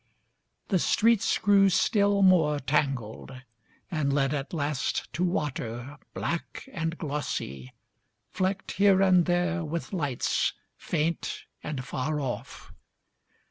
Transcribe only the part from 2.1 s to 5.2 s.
more tangled, And led at last